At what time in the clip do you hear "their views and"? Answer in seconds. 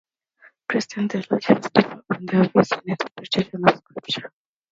2.25-2.81